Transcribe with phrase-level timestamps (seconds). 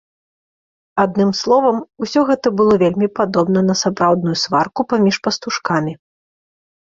[1.03, 5.93] Адным словам, усё гэта было вельмі падобна на сапраўдную сварку паміж пастушкамі.